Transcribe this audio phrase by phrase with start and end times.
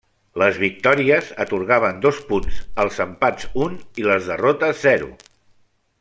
[0.41, 5.11] Les victòries atorgaven dos punts, els empats un i les derrotes zero.